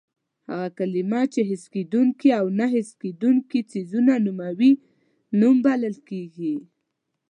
[0.49, 4.71] هغه کلمه چې حس کېدونکي او نه حس کېدونکي څیزونه نوموي
[5.39, 6.55] نوم بلل کېږي.